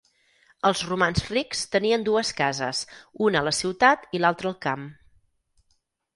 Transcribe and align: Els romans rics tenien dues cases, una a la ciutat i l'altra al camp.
Els 0.69 0.79
romans 0.85 1.21
rics 1.33 1.61
tenien 1.75 2.05
dues 2.07 2.31
cases, 2.39 2.81
una 3.27 3.43
a 3.43 3.47
la 3.49 3.55
ciutat 3.59 4.09
i 4.21 4.25
l'altra 4.25 4.53
al 4.53 4.59
camp. 4.69 4.91